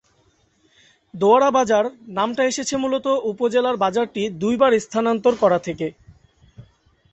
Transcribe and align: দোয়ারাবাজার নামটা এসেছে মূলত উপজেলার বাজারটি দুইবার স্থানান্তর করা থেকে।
দোয়ারাবাজার 1.13 1.85
নামটা 2.09 2.43
এসেছে 2.45 2.75
মূলত 2.77 3.05
উপজেলার 3.31 3.75
বাজারটি 3.77 4.23
দুইবার 4.41 4.71
স্থানান্তর 4.79 5.33
করা 5.35 5.59
থেকে। 5.59 5.87